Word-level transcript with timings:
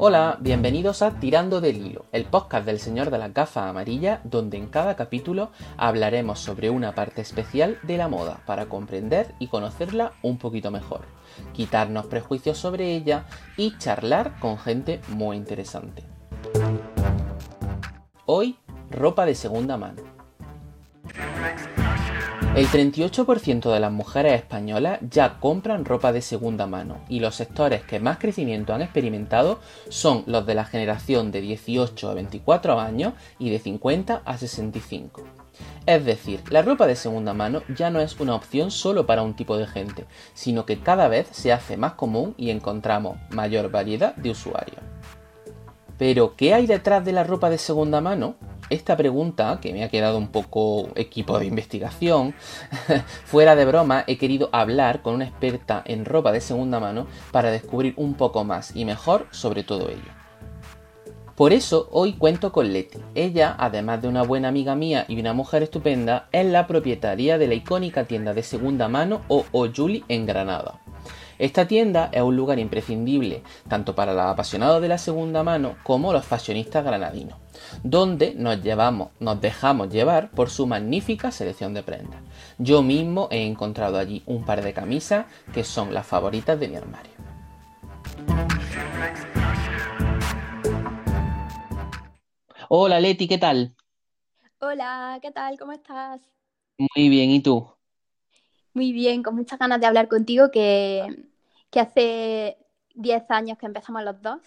Hola, 0.00 0.38
bienvenidos 0.40 1.02
a 1.02 1.18
Tirando 1.18 1.60
del 1.60 1.84
Hilo, 1.84 2.04
el 2.12 2.24
podcast 2.24 2.64
del 2.64 2.78
Señor 2.78 3.10
de 3.10 3.18
las 3.18 3.34
Gafas 3.34 3.64
Amarillas, 3.68 4.20
donde 4.22 4.56
en 4.56 4.68
cada 4.68 4.94
capítulo 4.94 5.50
hablaremos 5.76 6.38
sobre 6.38 6.70
una 6.70 6.94
parte 6.94 7.20
especial 7.20 7.80
de 7.82 7.96
la 7.96 8.06
moda 8.06 8.40
para 8.46 8.66
comprender 8.66 9.34
y 9.40 9.48
conocerla 9.48 10.12
un 10.22 10.38
poquito 10.38 10.70
mejor, 10.70 11.00
quitarnos 11.52 12.06
prejuicios 12.06 12.58
sobre 12.58 12.94
ella 12.94 13.24
y 13.56 13.76
charlar 13.78 14.38
con 14.38 14.56
gente 14.56 15.00
muy 15.08 15.36
interesante. 15.36 16.04
Hoy, 18.24 18.56
ropa 18.92 19.26
de 19.26 19.34
segunda 19.34 19.76
mano. 19.76 20.17
El 22.58 22.66
38% 22.66 23.72
de 23.72 23.78
las 23.78 23.92
mujeres 23.92 24.34
españolas 24.34 24.98
ya 25.08 25.38
compran 25.38 25.84
ropa 25.84 26.10
de 26.10 26.20
segunda 26.20 26.66
mano 26.66 26.96
y 27.08 27.20
los 27.20 27.36
sectores 27.36 27.84
que 27.84 28.00
más 28.00 28.18
crecimiento 28.18 28.74
han 28.74 28.82
experimentado 28.82 29.60
son 29.90 30.24
los 30.26 30.44
de 30.44 30.56
la 30.56 30.64
generación 30.64 31.30
de 31.30 31.40
18 31.40 32.10
a 32.10 32.14
24 32.14 32.80
años 32.80 33.12
y 33.38 33.50
de 33.50 33.60
50 33.60 34.22
a 34.24 34.38
65. 34.38 35.22
Es 35.86 36.04
decir, 36.04 36.42
la 36.50 36.62
ropa 36.62 36.88
de 36.88 36.96
segunda 36.96 37.32
mano 37.32 37.62
ya 37.76 37.90
no 37.90 38.00
es 38.00 38.18
una 38.18 38.34
opción 38.34 38.72
solo 38.72 39.06
para 39.06 39.22
un 39.22 39.36
tipo 39.36 39.56
de 39.56 39.68
gente, 39.68 40.06
sino 40.34 40.66
que 40.66 40.80
cada 40.80 41.06
vez 41.06 41.28
se 41.30 41.52
hace 41.52 41.76
más 41.76 41.92
común 41.92 42.34
y 42.36 42.50
encontramos 42.50 43.18
mayor 43.30 43.70
variedad 43.70 44.16
de 44.16 44.30
usuarios. 44.30 44.82
Pero, 45.96 46.34
¿qué 46.34 46.54
hay 46.54 46.66
detrás 46.66 47.04
de 47.04 47.12
la 47.12 47.22
ropa 47.22 47.50
de 47.50 47.58
segunda 47.58 48.00
mano? 48.00 48.34
Esta 48.70 48.96
pregunta, 48.96 49.58
que 49.60 49.72
me 49.72 49.84
ha 49.84 49.88
quedado 49.88 50.18
un 50.18 50.28
poco 50.28 50.88
equipo 50.94 51.38
de 51.38 51.46
investigación, 51.46 52.34
fuera 53.24 53.56
de 53.56 53.64
broma, 53.64 54.04
he 54.06 54.18
querido 54.18 54.48
hablar 54.52 55.02
con 55.02 55.14
una 55.14 55.24
experta 55.24 55.82
en 55.84 56.04
ropa 56.04 56.32
de 56.32 56.40
segunda 56.40 56.80
mano 56.80 57.06
para 57.32 57.50
descubrir 57.50 57.94
un 57.96 58.14
poco 58.14 58.44
más 58.44 58.74
y 58.76 58.84
mejor 58.84 59.26
sobre 59.30 59.62
todo 59.62 59.88
ello. 59.88 60.18
Por 61.38 61.52
eso 61.52 61.88
hoy 61.92 62.14
cuento 62.14 62.50
con 62.50 62.72
Leti. 62.72 62.98
Ella, 63.14 63.54
además 63.60 64.02
de 64.02 64.08
una 64.08 64.24
buena 64.24 64.48
amiga 64.48 64.74
mía 64.74 65.04
y 65.06 65.20
una 65.20 65.34
mujer 65.34 65.62
estupenda, 65.62 66.28
es 66.32 66.44
la 66.44 66.66
propietaria 66.66 67.38
de 67.38 67.46
la 67.46 67.54
icónica 67.54 68.06
tienda 68.06 68.34
de 68.34 68.42
segunda 68.42 68.88
mano 68.88 69.20
o 69.28 69.44
en 70.08 70.26
Granada. 70.26 70.80
Esta 71.38 71.68
tienda 71.68 72.10
es 72.12 72.20
un 72.20 72.34
lugar 72.34 72.58
imprescindible 72.58 73.44
tanto 73.68 73.94
para 73.94 74.12
los 74.12 74.24
apasionados 74.24 74.82
de 74.82 74.88
la 74.88 74.98
segunda 74.98 75.44
mano 75.44 75.76
como 75.84 76.12
los 76.12 76.24
fashionistas 76.24 76.84
granadinos, 76.84 77.38
donde 77.84 78.34
nos 78.34 78.60
llevamos, 78.60 79.10
nos 79.20 79.40
dejamos 79.40 79.88
llevar 79.88 80.32
por 80.32 80.50
su 80.50 80.66
magnífica 80.66 81.30
selección 81.30 81.74
de 81.74 81.84
prendas. 81.84 82.20
Yo 82.58 82.82
mismo 82.82 83.28
he 83.30 83.46
encontrado 83.46 83.98
allí 83.98 84.24
un 84.26 84.44
par 84.44 84.62
de 84.62 84.72
camisas 84.72 85.26
que 85.54 85.62
son 85.62 85.94
las 85.94 86.06
favoritas 86.08 86.58
de 86.58 86.68
mi 86.68 86.74
armario. 86.74 87.12
Hola 92.68 92.98
Leti, 92.98 93.28
¿qué 93.28 93.38
tal? 93.38 93.76
Hola, 94.58 95.20
¿qué 95.22 95.30
tal? 95.30 95.56
¿Cómo 95.56 95.70
estás? 95.70 96.20
Muy 96.78 97.08
bien, 97.08 97.30
¿y 97.30 97.40
tú? 97.40 97.68
Muy 98.74 98.92
bien, 98.92 99.22
con 99.22 99.36
muchas 99.36 99.58
ganas 99.58 99.80
de 99.80 99.86
hablar 99.86 100.08
contigo 100.08 100.50
que, 100.52 101.27
que 101.70 101.80
hace 101.80 102.58
10 102.94 103.30
años 103.30 103.58
que 103.58 103.66
empezamos 103.66 104.02
los 104.02 104.20
dos. 104.20 104.40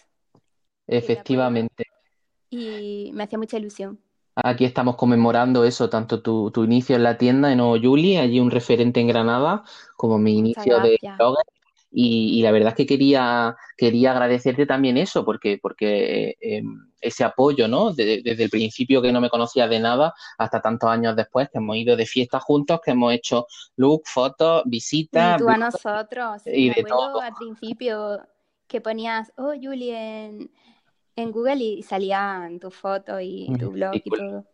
Efectivamente. 0.88 1.86
Y 2.50 3.12
me 3.14 3.24
hacía 3.24 3.40
mucha 3.40 3.58
ilusión. 3.58 4.00
Aquí 4.36 4.66
estamos 4.66 4.96
conmemorando 4.96 5.66
eso, 5.66 5.90
tanto 5.90 6.22
tu, 6.22 6.64
inicio 6.64 6.96
en 6.96 7.04
la 7.04 7.18
tienda 7.18 7.52
en 7.52 7.60
Julie, 7.60 8.20
allí 8.20 8.40
un 8.40 8.50
referente 8.50 9.00
en 9.00 9.08
Granada, 9.08 9.64
como 9.98 10.18
mi 10.18 10.38
inicio 10.38 10.80
de 10.80 10.98
blogger. 11.18 11.46
Y, 11.94 12.42
la 12.42 12.52
verdad 12.52 12.70
es 12.70 12.75
que 12.75 12.86
quería, 12.86 13.56
quería 13.78 14.11
agradecerte 14.11 14.66
también 14.66 14.97
eso, 14.97 15.25
porque, 15.25 15.59
porque 15.61 16.38
em, 16.39 16.89
ese 17.02 17.23
apoyo, 17.23 17.67
¿no? 17.67 17.92
desde 17.92 18.44
el 18.44 18.50
principio 18.50 19.02
que 19.02 19.12
no 19.12 19.19
me 19.19 19.29
conocía 19.29 19.68
de 19.68 19.79
nada 19.79 20.13
hasta 20.38 20.62
tantos 20.62 20.90
años 20.90 21.16
después, 21.16 21.50
que 21.50 21.57
hemos 21.57 21.75
ido 21.75 21.96
de 21.96 22.06
fiesta 22.06 22.40
juntos, 22.40 22.80
que 22.84 22.91
hemos 22.91 23.13
hecho 23.13 23.47
look, 23.75 24.03
fotos, 24.06 24.63
visitas. 24.66 25.40
Y 25.40 25.44
tú 25.44 25.50
a 25.50 25.57
nosotros. 25.57 26.44
Y 26.46 26.69
de 26.69 26.84
todo. 26.84 27.19
al 27.19 27.34
principio 27.34 28.22
que 28.68 28.80
ponías, 28.80 29.34
oh, 29.38 29.53
Julie, 29.62 30.50
en, 31.16 31.31
Google 31.31 31.57
y 31.57 31.84
salían 31.84 32.59
tu 32.59 32.72
foto 32.72 33.19
y 33.19 33.53
tu 33.59 33.69
blog 33.69 33.96
y 33.96 34.09
todo. 34.09 34.46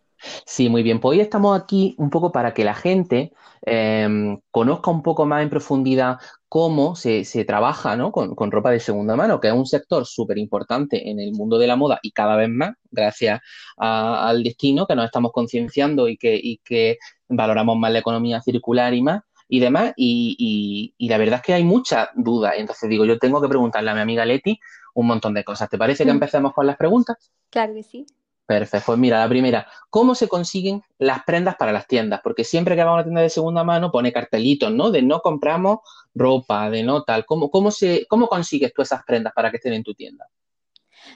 Sí, 0.46 0.70
muy 0.70 0.84
bien. 0.84 1.00
Pues 1.00 1.18
hoy 1.18 1.22
estamos 1.22 1.60
aquí 1.60 1.96
un 1.98 2.10
poco 2.10 2.32
para 2.32 2.54
que 2.54 2.64
la 2.64 2.74
gente 2.74 3.34
em, 3.62 4.40
conozca 4.52 4.92
un 4.92 5.04
poco 5.04 5.26
más 5.26 5.44
en 5.44 5.50
profundidad 5.50 6.18
cómo 6.50 6.96
se, 6.96 7.24
trabaja 7.46 7.96
¿no? 7.96 8.12
con, 8.12 8.52
ropa 8.52 8.72
de 8.72 8.80
segunda 8.80 9.16
mano, 9.16 9.40
que 9.40 9.48
es 9.48 9.54
un 9.54 9.66
sector 9.66 10.06
súper 10.06 10.38
importante 10.38 11.10
en 11.10 11.20
el 11.20 11.34
mundo 11.34 11.58
de 11.58 11.68
la 11.68 11.76
moda 11.76 12.00
y 12.02 12.12
cada 12.12 12.36
vez 12.36 12.50
más, 12.50 12.76
gracias 12.90 13.42
al 13.78 14.44
destino 14.44 14.88
que 14.88 14.96
nos 14.96 15.06
estamos 15.06 15.32
concienciando 15.32 16.08
y 16.08 16.18
que, 16.18 16.40
y 16.42 16.60
que 16.64 16.98
valoramos 17.28 17.78
más 17.78 17.92
la 17.92 18.00
economía 18.00 18.42
circular 18.42 18.94
y 18.94 19.02
más 19.02 19.22
y 19.50 19.60
demás. 19.60 19.94
Y, 19.96 20.94
y, 20.98 21.08
la 21.08 21.18
verdad 21.18 21.38
es 21.38 21.42
que 21.42 21.54
hay 21.54 21.64
muchas 21.64 22.10
dudas. 22.16 22.54
Entonces 22.58 22.90
digo, 22.90 23.06
yo 23.06 23.18
tengo 23.18 23.42
que 23.42 23.48
preguntarle 23.48 23.92
a 23.92 23.96
mi 23.96 24.02
amiga 24.02 24.26
Leti 24.26 24.60
un 24.94 25.08
montón 25.08 25.34
de 25.34 25.44
cosas. 25.44 25.70
¿Te 25.70 25.78
parece 25.78 26.04
que 26.06 26.12
mm. 26.12 26.16
empecemos 26.16 26.54
con 26.54 26.68
las 26.68 26.78
preguntas? 26.78 27.32
Claro 27.50 27.74
que 27.74 27.84
sí. 27.84 28.06
Perfecto. 28.48 28.86
Pues 28.88 28.98
mira, 29.00 29.20
la 29.20 29.30
primera, 29.30 29.68
¿cómo 29.90 30.16
se 30.16 30.28
consiguen 30.30 30.82
las 30.98 31.24
prendas 31.26 31.56
para 31.58 31.72
las 31.74 31.86
tiendas? 31.88 32.22
Porque 32.24 32.44
siempre 32.46 32.76
que 32.76 32.84
vamos 32.84 32.94
a 32.94 32.96
una 32.96 33.04
tienda 33.04 33.22
de 33.22 33.30
segunda 33.30 33.64
mano 33.64 33.92
pone 33.92 34.14
cartelitos, 34.14 34.72
¿no? 34.74 34.90
De 34.90 35.02
no 35.04 35.22
compramos 35.22 35.80
ropa, 36.16 36.70
de 36.72 36.84
no 36.84 37.04
tal. 37.04 37.26
¿Cómo, 37.26 37.52
cómo, 37.52 37.72
se, 37.72 38.06
cómo 38.08 38.28
consigues 38.28 38.74
tú 38.74 38.82
esas 38.82 39.04
prendas 39.06 39.34
para 39.34 39.52
que 39.52 39.58
estén 39.58 39.74
en 39.74 39.84
tu 39.84 39.94
tienda? 39.94 40.28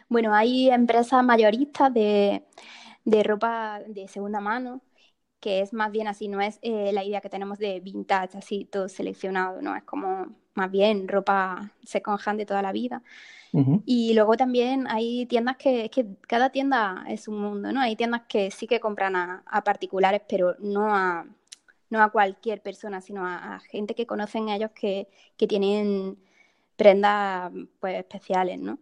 Bueno, 0.10 0.34
hay 0.34 0.70
empresas 0.70 1.24
mayoristas 1.24 1.94
de, 1.94 2.46
de 3.06 3.24
ropa 3.24 3.82
de 3.88 4.08
segunda 4.08 4.40
mano, 4.42 4.82
que 5.40 5.62
es 5.62 5.74
más 5.74 5.92
bien 5.92 6.08
así, 6.08 6.28
no 6.28 6.42
es 6.42 6.60
eh, 6.62 6.92
la 6.94 7.04
idea 7.04 7.22
que 7.22 7.30
tenemos 7.30 7.60
de 7.60 7.80
vintage, 7.80 8.38
así 8.38 8.66
todo 8.66 8.90
seleccionado, 8.90 9.62
¿no? 9.62 9.76
Es 9.76 9.84
como 9.84 10.28
más 10.56 10.72
bien 10.72 11.08
ropa 11.08 11.72
second 11.84 12.20
hand 12.26 12.40
de 12.40 12.46
toda 12.46 12.62
la 12.62 12.72
vida. 12.72 13.04
Y 13.86 14.14
luego 14.14 14.38
también 14.38 14.88
hay 14.88 15.26
tiendas 15.26 15.58
que, 15.58 15.90
que 15.90 16.06
cada 16.22 16.52
tienda 16.52 17.04
es 17.10 17.28
un 17.28 17.40
mundo, 17.40 17.72
¿no? 17.72 17.82
Hay 17.82 17.96
tiendas 17.96 18.22
que 18.28 18.50
sí 18.50 18.66
que 18.66 18.80
compran 18.80 19.16
a, 19.16 19.64
particulares, 19.66 20.22
pero 20.28 20.56
no 20.60 20.96
a, 20.96 21.26
no 21.90 22.02
a 22.02 22.10
cualquier 22.12 22.62
persona, 22.62 23.02
sino 23.02 23.26
a, 23.26 23.60
gente 23.70 23.94
que 23.94 24.06
conocen 24.06 24.50
ellos 24.50 24.72
que, 24.72 25.10
que 25.36 25.48
tienen 25.48 26.18
prendas 26.78 27.52
pues 27.80 27.98
especiales, 27.98 28.60
¿no? 28.60 28.80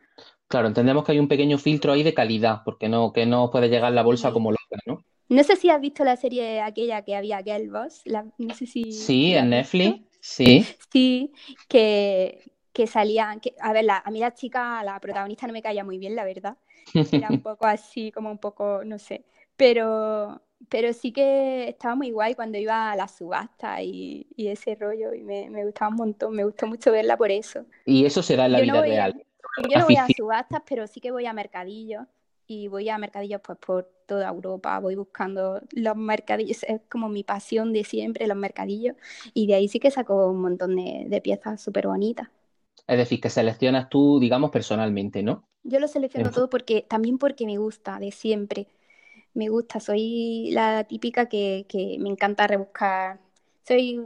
Claro, 0.47 0.67
entendemos 0.67 1.03
que 1.03 1.11
hay 1.11 1.19
un 1.19 1.27
pequeño 1.27 1.57
filtro 1.57 1.93
ahí 1.93 2.03
de 2.03 2.13
calidad, 2.13 2.61
porque 2.63 2.89
no, 2.89 3.11
que 3.11 3.25
no 3.25 3.51
puede 3.51 3.69
llegar 3.69 3.91
la 3.91 4.03
bolsa 4.03 4.31
como 4.31 4.51
loca, 4.51 4.79
¿no? 4.85 5.03
No 5.29 5.43
sé 5.43 5.55
si 5.55 5.69
has 5.69 5.79
visto 5.79 6.03
la 6.03 6.15
serie 6.15 6.59
aquella 6.61 7.03
que 7.03 7.15
había 7.15 7.43
Girl 7.43 7.69
Boss, 7.69 8.03
no 8.39 8.55
sé 8.55 8.65
si... 8.65 8.91
Sí, 8.91 9.35
en 9.35 9.51
Netflix, 9.51 10.01
sí. 10.19 10.65
Sí, 10.91 11.31
que, 11.67 12.41
que 12.79 12.87
salían, 12.87 13.41
que, 13.41 13.53
a 13.59 13.73
ver, 13.73 13.83
la, 13.83 13.97
a 13.97 14.09
mí 14.09 14.21
la 14.21 14.33
chica, 14.33 14.81
la 14.85 14.97
protagonista 15.01 15.45
no 15.45 15.51
me 15.51 15.61
caía 15.61 15.83
muy 15.83 15.97
bien, 15.97 16.15
la 16.15 16.23
verdad. 16.23 16.55
Era 17.11 17.27
un 17.29 17.41
poco 17.43 17.65
así, 17.65 18.09
como 18.09 18.31
un 18.31 18.37
poco, 18.37 18.85
no 18.85 18.97
sé. 18.97 19.25
Pero, 19.57 20.41
pero 20.69 20.93
sí 20.93 21.11
que 21.11 21.67
estaba 21.67 21.95
muy 21.95 22.11
guay 22.11 22.35
cuando 22.35 22.57
iba 22.57 22.89
a 22.89 22.95
la 22.95 23.09
subasta 23.09 23.81
y, 23.81 24.27
y 24.37 24.47
ese 24.47 24.75
rollo 24.75 25.13
y 25.13 25.23
me, 25.23 25.49
me, 25.49 25.65
gustaba 25.65 25.91
un 25.91 25.97
montón, 25.97 26.33
me 26.33 26.45
gustó 26.45 26.67
mucho 26.67 26.93
verla 26.93 27.17
por 27.17 27.31
eso. 27.31 27.65
Y 27.85 28.05
eso 28.05 28.23
se 28.23 28.37
da 28.37 28.45
en 28.45 28.53
la 28.53 28.61
vida 28.61 28.81
real. 28.81 29.25
yo 29.69 29.79
no 29.79 29.83
voy 29.83 29.97
a 29.97 30.07
subastas, 30.15 30.61
pero 30.65 30.87
sí 30.87 31.01
que 31.01 31.11
voy 31.11 31.25
a 31.25 31.33
mercadillos 31.33 32.03
y 32.47 32.69
voy 32.69 32.87
a 32.87 32.97
mercadillos 32.97 33.41
pues 33.41 33.57
por 33.57 33.91
toda 34.05 34.29
Europa, 34.29 34.79
voy 34.79 34.95
buscando 34.95 35.61
los 35.71 35.97
mercadillos, 35.97 36.63
es 36.63 36.79
como 36.89 37.09
mi 37.09 37.25
pasión 37.25 37.73
de 37.73 37.83
siempre, 37.83 38.25
los 38.25 38.37
mercadillos, 38.37 38.95
y 39.33 39.47
de 39.47 39.55
ahí 39.55 39.67
sí 39.67 39.81
que 39.81 39.91
saco 39.91 40.29
un 40.29 40.39
montón 40.41 40.77
de, 40.77 41.07
de 41.09 41.19
piezas 41.19 41.61
súper 41.61 41.87
bonitas. 41.87 42.29
Es 42.89 42.97
decir, 42.97 43.21
que 43.21 43.29
seleccionas 43.29 43.87
tú, 43.87 44.19
digamos, 44.19 44.49
personalmente, 44.49 45.21
¿no? 45.21 45.47
Yo 45.61 45.79
lo 45.79 45.87
selecciono 45.87 46.31
todo 46.31 46.49
porque, 46.49 46.81
también 46.89 47.19
porque 47.19 47.45
me 47.45 47.59
gusta, 47.59 47.99
de 47.99 48.11
siempre. 48.11 48.67
Me 49.35 49.47
gusta, 49.47 49.79
soy 49.79 50.49
la 50.51 50.83
típica 50.85 51.27
que, 51.27 51.67
me 51.99 52.09
encanta 52.09 52.47
rebuscar. 52.47 53.19
Soy 53.67 54.01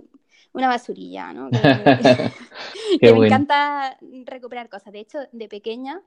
una 0.52 0.68
basurilla, 0.68 1.32
¿no? 1.32 1.50
Que, 1.50 1.58
me 3.14 3.28
encanta 3.28 3.98
recuperar 4.26 4.68
cosas. 4.68 4.92
De 4.92 5.00
hecho, 5.00 5.20
de 5.32 5.48
pequeña, 5.48 6.02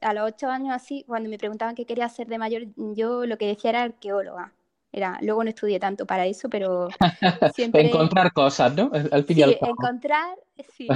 a 0.00 0.14
los 0.14 0.28
ocho 0.28 0.48
años 0.48 0.76
así, 0.76 1.02
cuando 1.08 1.28
me 1.28 1.38
preguntaban 1.38 1.74
qué 1.74 1.86
quería 1.86 2.08
ser 2.08 2.28
de 2.28 2.38
mayor, 2.38 2.66
yo 2.76 3.26
lo 3.26 3.36
que 3.36 3.48
decía 3.48 3.70
era 3.70 3.82
arqueóloga. 3.82 4.52
Era, 4.92 5.18
luego 5.22 5.42
no 5.42 5.50
estudié 5.50 5.80
tanto 5.80 6.06
para 6.06 6.24
eso, 6.26 6.48
pero 6.48 6.86
siempre... 7.56 7.88
encontrar 7.88 8.32
cosas, 8.32 8.76
¿no? 8.76 8.92
Al 8.92 9.26
sí, 9.26 9.42
encontrar, 9.42 10.38
sí. 10.72 10.86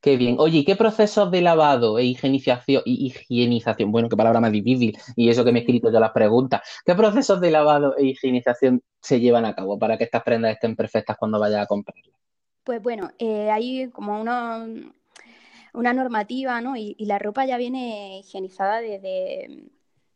Qué 0.00 0.16
bien. 0.16 0.36
Oye, 0.38 0.64
¿qué 0.64 0.76
procesos 0.76 1.30
de 1.30 1.40
lavado 1.40 1.98
e 1.98 2.04
higienización, 2.04 2.82
higienización, 2.84 3.92
bueno, 3.92 4.08
qué 4.08 4.16
palabra 4.16 4.40
más 4.40 4.52
difícil, 4.52 4.96
y 5.16 5.28
eso 5.28 5.44
que 5.44 5.52
me 5.52 5.60
he 5.60 5.62
escrito 5.62 5.92
yo 5.92 6.00
las 6.00 6.12
preguntas, 6.12 6.62
¿qué 6.84 6.94
procesos 6.94 7.40
de 7.40 7.50
lavado 7.50 7.96
e 7.96 8.06
higienización 8.06 8.82
se 9.00 9.20
llevan 9.20 9.44
a 9.44 9.54
cabo 9.54 9.78
para 9.78 9.96
que 9.96 10.04
estas 10.04 10.22
prendas 10.22 10.52
estén 10.52 10.76
perfectas 10.76 11.16
cuando 11.16 11.38
vayas 11.38 11.62
a 11.62 11.66
comprarlas? 11.66 12.14
Pues 12.64 12.82
bueno, 12.82 13.10
eh, 13.18 13.50
hay 13.50 13.88
como 13.90 14.20
unos, 14.20 14.68
una 15.72 15.92
normativa, 15.92 16.60
¿no? 16.60 16.76
Y, 16.76 16.96
la 16.98 17.18
ropa 17.18 17.46
ya 17.46 17.56
viene 17.56 18.18
higienizada 18.18 18.80
desde, 18.80 19.70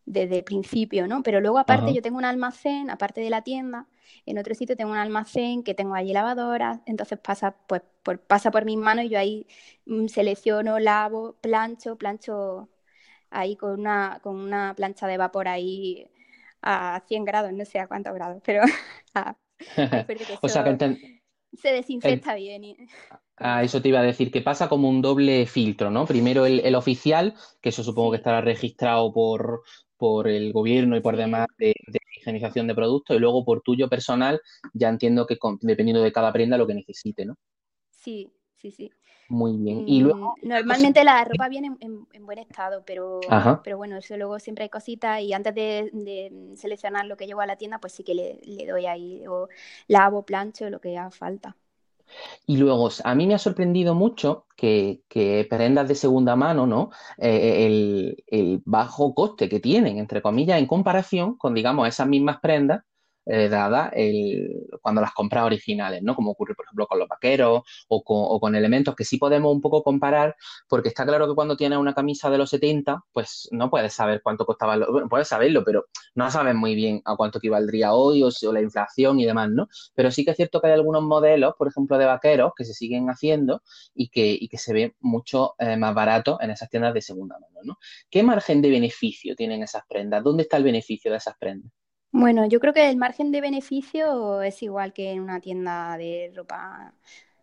desde 0.05 0.39
el 0.39 0.45
principio, 0.45 1.07
¿no? 1.07 1.23
Pero 1.23 1.41
luego 1.41 1.59
aparte 1.59 1.95
yo 1.95 2.03
tengo 2.03 2.19
un 2.19 2.25
almacén, 2.25 2.91
aparte 2.91 3.21
de 3.21 3.31
la 3.31 3.43
tienda, 3.43 3.87
en 4.27 4.39
otro 4.39 4.55
sitio 4.55 4.77
tengo 4.77 4.93
un 4.93 4.99
almacén 4.99 5.63
que 5.63 5.75
tengo 5.75 5.95
allí 5.95 6.13
lavadoras, 6.13 6.81
entonces 6.87 7.19
pasa, 7.19 7.57
pues, 7.67 7.83
por, 8.03 8.21
pasa 8.21 8.51
por 8.51 8.65
mis 8.65 8.79
manos 8.79 9.05
y 9.07 9.11
yo 9.11 9.19
ahí 9.19 9.47
mm, 9.87 10.07
selecciono, 10.09 10.79
lavo, 10.79 11.37
plancho, 11.41 11.97
plancho 11.97 12.69
ahí 13.31 13.57
con 13.57 13.79
una, 13.81 14.21
con 14.23 14.37
una 14.37 14.75
plancha 14.75 15.07
de 15.07 15.17
vapor 15.17 15.49
ahí 15.49 16.11
a 16.63 17.03
100 17.07 17.25
grados, 17.25 17.53
no 17.53 17.65
sé 17.65 17.79
a 17.79 17.89
cuántos 17.89 18.15
grados, 18.15 18.43
pero 18.45 18.63
o 20.43 20.49
sea 20.49 20.65
que 20.65 21.21
se 21.53 21.73
desinfecta 21.73 22.35
bien. 22.35 22.77
Ah, 23.37 23.63
eso 23.63 23.81
te 23.81 23.89
iba 23.89 24.01
a 24.01 24.05
decir, 24.05 24.31
que 24.31 24.43
pasa 24.43 24.69
como 24.69 24.89
un 24.89 25.03
doble 25.03 25.47
filtro, 25.47 25.91
¿no? 25.91 26.07
Primero 26.07 26.47
el, 26.47 26.75
oficial, 26.75 27.35
que 27.61 27.71
eso 27.71 27.83
supongo 27.83 28.13
que 28.13 28.19
estará 28.19 28.41
registrado 28.41 29.13
por, 29.13 29.63
por 29.97 30.29
el 30.29 30.53
gobierno 30.53 30.97
y 30.97 31.01
por 31.01 31.17
demás 31.17 31.47
de, 31.59 31.75
higienización 32.21 32.67
de 32.67 32.75
productos, 32.75 33.17
y 33.17 33.21
luego 33.21 33.45
por 33.45 33.63
tuyo 33.63 33.89
personal, 33.89 34.41
ya 34.73 34.89
entiendo 34.89 35.27
que 35.27 35.39
dependiendo 35.61 36.03
de 36.03 36.13
cada 36.13 36.33
prenda 36.33 36.57
lo 36.57 36.67
que 36.67 36.75
necesite, 36.75 37.25
¿no? 37.25 37.37
Sí, 37.91 38.31
sí, 38.55 38.71
sí. 38.71 38.91
Muy 39.29 39.57
bien. 39.57 39.89
Y 39.89 40.01
luego. 40.01 40.35
Normalmente 40.43 41.05
la 41.05 41.25
ropa 41.25 41.49
viene 41.49 41.77
en, 41.79 42.27
buen 42.27 42.39
estado, 42.39 42.83
pero, 42.85 43.21
pero 43.63 43.77
bueno, 43.77 43.97
eso 43.97 44.17
luego 44.17 44.41
siempre 44.41 44.65
hay 44.65 44.69
cositas 44.69 45.21
y 45.23 45.33
antes 45.33 45.55
de, 45.55 46.53
seleccionar 46.57 47.07
lo 47.07 47.17
que 47.17 47.27
llevo 47.27 47.41
a 47.41 47.47
la 47.47 47.57
tienda, 47.57 47.79
pues 47.79 47.93
sí 47.93 48.03
que 48.03 48.15
le, 48.15 48.67
doy 48.67 48.87
ahí, 48.87 49.25
o 49.29 49.49
lavo, 49.87 50.25
plancho, 50.25 50.69
lo 50.69 50.81
que 50.81 50.99
haga 50.99 51.13
falta. 51.13 51.57
Y 52.47 52.57
luego, 52.57 52.89
a 53.05 53.15
mí 53.15 53.27
me 53.27 53.35
ha 53.35 53.39
sorprendido 53.39 53.95
mucho 53.95 54.47
que, 54.57 55.03
prendas 55.49 55.89
de 55.89 55.95
segunda 55.95 56.37
mano, 56.37 56.67
¿no? 56.67 56.91
Eh, 57.19 57.67
el, 57.67 58.25
el, 58.27 58.63
bajo 58.65 59.15
coste 59.15 59.49
que 59.49 59.61
tienen, 59.61 59.99
entre 59.99 60.23
comillas, 60.23 60.59
en 60.59 60.67
comparación 60.67 61.37
con, 61.37 61.55
digamos, 61.55 61.89
esas 61.89 62.09
mismas 62.09 62.39
prendas 62.41 62.83
eh, 63.33 63.49
dada 63.49 63.91
el, 63.95 64.67
cuando 64.83 65.01
las 65.01 65.13
compras 65.13 65.45
originales, 65.45 66.03
¿no? 66.03 66.17
Como 66.17 66.33
ocurre, 66.33 66.57
por 66.57 66.65
ejemplo, 66.65 66.89
con 66.89 66.99
los 66.99 67.07
vaqueros 67.07 67.63
o 67.89 68.41
con, 68.41 68.55
elementos 68.57 68.97
que 68.97 69.05
sí 69.05 69.19
podemos 69.19 69.53
un 69.55 69.61
poco 69.61 69.85
comparar, 69.85 70.35
porque 70.69 70.89
está 70.89 71.07
claro 71.07 71.29
que 71.29 71.37
cuando 71.37 71.57
tienes 71.57 71.79
una 71.79 71.95
camisa 71.95 72.29
de 72.29 72.39
los 72.39 72.51
70, 72.51 73.05
pues 73.13 73.49
no 73.53 73.71
puedes 73.71 73.93
saber 73.93 74.21
cuánto 74.23 74.45
costaba, 74.45 74.77
bueno, 74.91 75.09
puedes 75.09 75.29
saberlo, 75.29 75.63
pero 75.65 75.87
no 76.17 76.29
sabes 76.31 76.57
muy 76.57 76.75
bien 76.75 77.03
a 77.05 77.15
cuánto 77.15 77.39
equivaldría 77.39 77.93
hoy 77.93 78.25
o, 78.25 78.31
la 78.53 78.61
inflación 78.63 79.21
y 79.21 79.27
demás, 79.27 79.49
¿no? 79.51 79.69
Pero 79.95 80.11
sí 80.11 80.25
que 80.25 80.33
es 80.33 80.37
cierto 80.37 80.61
que 80.61 80.67
hay 80.67 80.73
algunos 80.73 81.03
modelos, 81.05 81.55
por 81.57 81.69
ejemplo, 81.69 81.99
de 81.99 82.07
vaqueros 82.07 82.53
que 82.57 82.65
se 82.65 82.75
siguen 82.75 83.11
haciendo 83.11 83.63
y 83.95 84.09
que, 84.09 84.37
y 84.41 84.49
que 84.49 84.59
se 84.59 84.73
ven 84.73 84.95
mucho 84.99 85.55
eh, 85.61 85.77
más 85.77 85.95
baratos 85.95 86.39
en 86.41 86.51
esas 86.51 86.69
tiendas 86.69 86.95
de 86.95 87.03
segunda 87.03 87.39
mano, 87.39 87.61
¿no? 87.63 87.79
¿Qué 88.11 88.25
margen 88.25 88.61
de 88.61 88.71
beneficio 88.71 89.37
tienen 89.37 89.63
esas 89.63 89.85
prendas? 89.89 90.25
¿Dónde 90.25 90.43
está 90.43 90.57
el 90.57 90.65
beneficio 90.65 91.13
de 91.13 91.19
esas 91.19 91.37
prendas? 91.39 91.71
Bueno, 92.13 92.47
yo 92.47 92.59
creo 92.61 92.73
que 92.73 92.91
el 92.91 92.97
margen 92.97 93.31
de 93.31 93.41
beneficio 93.41 94.43
es 94.43 94.63
igual 94.63 94.93
que 94.93 95.13
en 95.13 95.21
una 95.21 95.41
tienda 95.41 95.97
de 95.97 96.33
ropa 96.35 96.93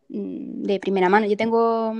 mm, 0.09 0.63
de 0.63 0.79
primera 0.79 1.09
mano. 1.09 1.25
Yo 1.25 1.37
tengo 1.37 1.93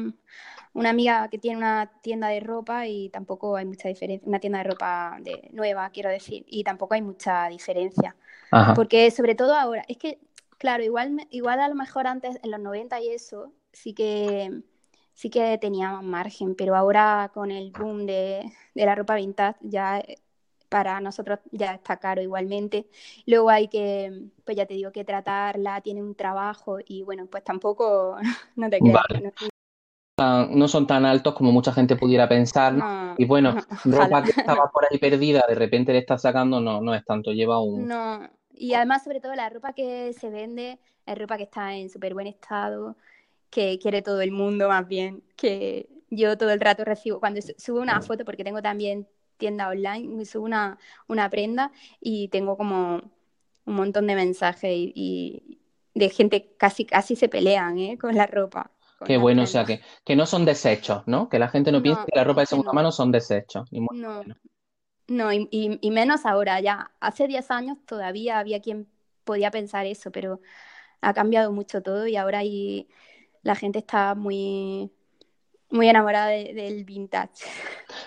una 0.73 0.89
amiga 0.89 1.27
que 1.29 1.37
tiene 1.39 1.57
una 1.57 1.91
tienda 2.01 2.27
de 2.27 2.39
ropa 2.41 2.87
y 2.87 3.09
tampoco 3.09 3.55
hay 3.55 3.65
mucha 3.65 3.87
diferencia, 3.87 4.27
una 4.27 4.39
tienda 4.39 4.59
de 4.59 4.65
ropa 4.65 5.17
de, 5.21 5.49
nueva, 5.53 5.89
quiero 5.91 6.09
decir, 6.09 6.45
y 6.47 6.63
tampoco 6.63 6.93
hay 6.93 7.01
mucha 7.01 7.47
diferencia. 7.47 8.15
Porque 8.75 9.11
sobre 9.11 9.35
todo 9.35 9.55
ahora, 9.55 9.83
es 9.87 9.97
que, 9.97 10.19
claro, 10.57 10.83
igual, 10.83 11.27
igual 11.31 11.59
a 11.59 11.67
lo 11.69 11.75
mejor 11.75 12.07
antes, 12.07 12.39
en 12.43 12.51
los 12.51 12.59
90 12.59 12.99
y 13.01 13.09
eso, 13.09 13.53
sí 13.71 13.93
que 13.93 14.61
sí 15.13 15.31
que 15.31 15.57
tenía 15.57 15.99
margen, 16.01 16.53
pero 16.55 16.75
ahora 16.75 17.31
con 17.33 17.49
el 17.49 17.71
boom 17.71 18.05
de, 18.05 18.51
de 18.75 18.85
la 18.85 18.93
ropa 18.93 19.15
vintage 19.15 19.57
ya 19.61 20.03
para 20.69 20.99
nosotros 21.01 21.39
ya 21.51 21.73
está 21.73 21.97
caro 21.97 22.21
igualmente. 22.21 22.87
Luego 23.25 23.49
hay 23.49 23.67
que, 23.67 24.29
pues 24.43 24.57
ya 24.57 24.65
te 24.65 24.73
digo, 24.73 24.91
que 24.91 25.03
tratarla, 25.03 25.81
tiene 25.81 26.03
un 26.03 26.15
trabajo 26.15 26.77
y 26.85 27.03
bueno, 27.03 27.25
pues 27.27 27.43
tampoco, 27.43 28.17
no 28.55 28.69
te 28.69 28.79
creas. 28.79 29.03
No, 30.19 30.67
son 30.67 30.87
tan 30.87 31.05
altos 31.05 31.35
como 31.35 31.51
mucha 31.51 31.71
gente 31.71 31.95
pudiera 31.95 32.27
pensar. 32.27 33.15
y 33.17 33.25
bueno, 33.25 33.55
ropa 33.85 34.23
que 34.23 34.31
estaba 34.31 34.69
por 34.71 34.85
ahí 34.89 34.97
perdida, 34.97 35.43
de 35.47 35.55
repente 35.55 35.93
le 35.93 35.99
estás 35.99 36.23
sacando, 36.23 36.59
no, 36.59 36.81
no 36.81 36.95
es 36.95 37.05
tanto, 37.05 37.31
lleva 37.31 37.61
un... 37.61 37.87
No, 37.87 38.27
y 38.51 38.73
además 38.73 39.03
sobre 39.03 39.21
todo 39.21 39.35
la 39.35 39.49
ropa 39.49 39.73
que 39.73 40.13
se 40.13 40.31
vende 40.31 40.79
es 41.05 41.17
ropa 41.17 41.37
que 41.37 41.43
está 41.43 41.75
en 41.75 41.89
súper 41.89 42.15
buen 42.15 42.25
estado, 42.25 42.97
que 43.51 43.77
quiere 43.79 44.01
todo 44.01 44.21
el 44.21 44.31
mundo 44.31 44.67
más 44.69 44.87
bien, 44.87 45.23
que 45.35 45.87
yo 46.09 46.37
todo 46.37 46.49
el 46.49 46.59
rato 46.59 46.83
recibo, 46.83 47.19
cuando 47.19 47.39
subo 47.57 47.79
una 47.79 48.01
foto, 48.01 48.25
porque 48.25 48.43
tengo 48.43 48.61
también 48.61 49.07
tienda 49.37 49.69
online, 49.69 50.07
me 50.07 50.25
subo 50.25 50.45
una, 50.45 50.77
una 51.07 51.29
prenda 51.29 51.71
y 51.99 52.27
tengo 52.29 52.57
como 52.57 53.01
un 53.65 53.75
montón 53.75 54.07
de 54.07 54.15
mensajes 54.15 54.71
y, 54.71 55.59
de 55.93 56.09
gente 56.09 56.53
casi 56.57 56.85
casi 56.85 57.15
se 57.15 57.27
pelean 57.27 57.79
¿eh? 57.79 57.97
con 57.97 58.15
la 58.15 58.27
ropa. 58.27 58.69
Qué 59.03 59.17
bueno, 59.17 59.43
o 59.43 59.47
sea, 59.47 59.65
que, 59.65 59.81
que 60.05 60.15
no 60.15 60.25
son 60.25 60.45
desechos, 60.45 61.03
¿no? 61.07 61.29
Que 61.29 61.39
la 61.39 61.49
gente 61.49 61.71
no, 61.71 61.81
piense 61.81 62.01
que 62.05 62.17
la 62.17 62.23
ropa 62.23 62.41
de 62.41 62.47
segunda 62.47 62.73
mano 62.73 62.91
son 62.91 63.11
desechos. 63.11 63.67
no, 63.71 64.23
no 65.07 65.33
y, 65.33 65.47
y, 65.51 65.91
menos 65.91 66.25
ahora, 66.25 66.59
ya 66.59 66.91
hace 66.99 67.27
10 67.27 67.51
años 67.51 67.77
todavía 67.85 68.39
había 68.39 68.59
quien 68.59 68.87
podía 69.23 69.51
pensar 69.51 69.85
eso, 69.85 70.11
pero 70.11 70.41
ha 71.01 71.13
cambiado 71.13 71.51
mucho 71.51 71.81
todo 71.81 72.07
y 72.07 72.15
ahora 72.15 72.43
y 72.43 72.87
la 73.43 73.55
gente 73.55 73.79
está 73.79 74.15
muy, 74.15 74.91
muy 75.77 75.87
enamorada 75.87 76.27
del 76.27 76.83
vintage. 76.83 77.45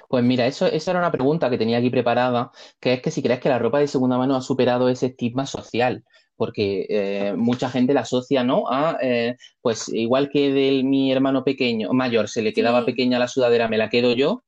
Pues 0.09 0.23
mira, 0.23 0.47
eso, 0.47 0.67
esa 0.67 0.91
era 0.91 1.01
una 1.01 1.11
pregunta 1.11 1.49
que 1.49 1.57
tenía 1.57 1.79
aquí 1.79 1.89
preparada, 1.89 2.51
que 2.79 2.95
es 2.95 3.03
que 3.03 3.11
si 3.11 3.23
crees 3.23 3.41
que 3.41 3.49
la 3.49 3.59
ropa 3.59 3.79
de 3.79 3.89
segunda 3.89 4.19
mano 4.19 4.37
ha 4.37 4.43
superado 4.43 4.89
ese 4.89 5.07
estigma 5.07 5.47
social, 5.47 6.05
porque 6.37 6.87
eh, 6.89 7.35
mucha 7.37 7.71
gente 7.71 7.95
la 7.95 8.01
asocia, 8.01 8.45
¿no? 8.45 8.65
A, 8.71 8.99
eh, 9.01 9.37
pues 9.63 9.89
igual 9.89 10.29
que 10.31 10.53
de 10.53 10.83
mi 10.83 11.13
hermano 11.13 11.45
pequeño, 11.45 11.93
mayor, 11.93 12.29
se 12.29 12.43
le 12.43 12.53
quedaba 12.53 12.85
pequeña 12.85 13.19
la 13.19 13.29
sudadera, 13.29 13.69
me 13.69 13.79
la 13.79 13.89
quedo 13.89 14.13
yo, 14.15 14.43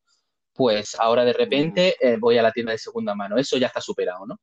pues 0.55 0.97
ahora 0.99 1.25
de 1.25 1.33
repente 1.33 1.97
eh, 2.01 2.17
voy 2.19 2.39
a 2.39 2.43
la 2.43 2.53
tienda 2.53 2.73
de 2.73 2.79
segunda 2.79 3.15
mano. 3.15 3.37
Eso 3.39 3.57
ya 3.57 3.69
está 3.69 3.81
superado, 3.81 4.27
¿no? 4.27 4.39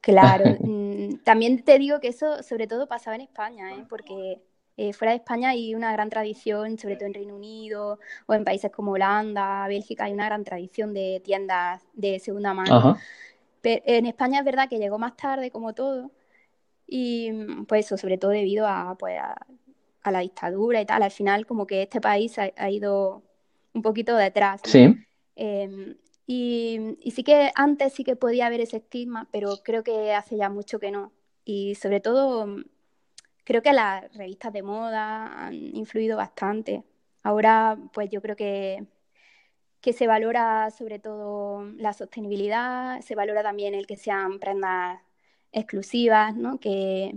Claro, 0.00 0.44
mm, 0.60 1.22
también 1.24 1.64
te 1.64 1.78
digo 1.78 2.00
que 2.00 2.08
eso 2.08 2.42
sobre 2.42 2.66
todo 2.66 2.86
pasaba 2.88 3.16
en 3.16 3.22
España, 3.22 3.74
¿eh? 3.74 3.86
porque 3.88 4.42
eh, 4.76 4.92
fuera 4.94 5.12
de 5.12 5.18
España 5.18 5.50
hay 5.50 5.74
una 5.74 5.92
gran 5.92 6.08
tradición, 6.08 6.78
sobre 6.78 6.96
todo 6.96 7.06
en 7.06 7.14
Reino 7.14 7.36
Unido 7.36 7.98
o 8.26 8.34
en 8.34 8.44
países 8.44 8.70
como 8.70 8.92
Holanda, 8.92 9.66
Bélgica, 9.68 10.04
hay 10.04 10.12
una 10.12 10.24
gran 10.24 10.44
tradición 10.44 10.94
de 10.94 11.20
tiendas 11.22 11.82
de 11.92 12.18
segunda 12.18 12.54
mano. 12.54 12.96
Pero 13.60 13.82
en 13.84 14.06
España 14.06 14.38
es 14.38 14.44
verdad 14.44 14.68
que 14.68 14.78
llegó 14.78 14.98
más 14.98 15.16
tarde, 15.16 15.50
como 15.50 15.74
todo, 15.74 16.10
y 16.86 17.30
pues 17.68 17.86
eso, 17.86 17.96
sobre 17.96 18.18
todo 18.18 18.30
debido 18.30 18.66
a, 18.66 18.96
pues, 18.98 19.18
a, 19.20 20.10
la 20.10 20.20
dictadura 20.20 20.80
y 20.80 20.86
tal. 20.86 21.02
Al 21.02 21.10
final, 21.10 21.46
como 21.46 21.66
que 21.66 21.82
este 21.82 22.00
país 22.00 22.36
ha, 22.38 22.70
ido 22.70 23.22
un 23.72 23.82
poquito 23.82 24.16
detrás. 24.16 24.62
Sí. 24.64 24.96
Em, 25.36 25.96
y, 26.26 26.96
y 27.00 27.10
sí 27.12 27.22
que 27.22 27.50
antes 27.54 27.92
sí 27.92 28.04
que 28.04 28.16
podía 28.16 28.46
haber 28.46 28.60
ese 28.60 28.78
estigma, 28.78 29.28
pero 29.30 29.58
creo 29.62 29.84
que 29.84 30.12
hace 30.12 30.36
ya 30.36 30.48
mucho 30.48 30.78
que 30.78 30.90
no. 30.90 31.12
Y 31.44 31.76
sobre 31.76 32.00
todo 32.00 32.46
creo 33.44 33.62
que 33.62 33.72
las 33.72 34.12
revistas 34.14 34.52
de 34.52 34.62
moda 34.62 35.46
han 35.46 35.54
influido 35.54 36.16
bastante. 36.16 36.84
Ahora, 37.22 37.78
pues 37.92 38.10
yo 38.10 38.20
creo 38.22 38.36
que, 38.36 38.86
que 39.80 39.92
se 39.92 40.06
valora 40.06 40.70
sobre 40.70 40.98
todo 40.98 41.64
la 41.76 41.92
sostenibilidad, 41.92 43.00
se 43.00 43.14
valora 43.14 43.42
también 43.42 43.74
el 43.74 43.86
que 43.86 43.96
sean 43.96 44.38
prendas 44.38 45.00
exclusivas, 45.52 46.34
¿no? 46.36 46.58
Que, 46.58 47.16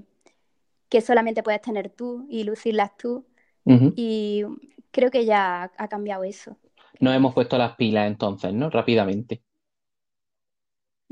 que 0.89 1.01
solamente 1.01 1.43
puedes 1.43 1.61
tener 1.61 1.89
tú 1.89 2.25
y 2.29 2.43
lucirlas 2.43 2.95
tú. 2.97 3.25
Y 3.67 4.43
creo 4.91 5.09
que 5.09 5.25
ya 5.25 5.71
ha 5.75 5.87
cambiado 5.87 6.23
eso. 6.23 6.55
Nos 6.99 7.15
hemos 7.15 7.33
puesto 7.33 7.57
las 7.57 7.75
pilas 7.75 8.05
entonces, 8.07 8.53
¿no? 8.53 8.69
Rápidamente. 8.69 9.41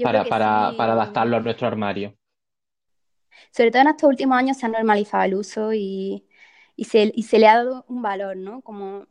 para, 0.04 0.24
para, 0.26 0.74
para 0.78 0.94
adaptarlo 0.94 1.38
a 1.38 1.40
nuestro 1.40 1.68
armario 1.68 2.16
sobre 3.52 3.72
todo 3.72 3.82
en 3.84 3.88
estos 3.90 4.10
últimos 4.10 4.38
años 4.38 4.58
se 4.58 4.66
ha 4.66 4.70
normalizado 4.70 5.24
el 5.24 5.36
uso 5.36 5.74
y, 5.74 6.26
se, 6.78 7.12
le 7.40 7.48
ha 7.48 7.58
dado 7.58 7.86
un 7.88 8.02
valor, 8.02 8.38
¿no? 8.38 8.62
Como, 8.62 9.08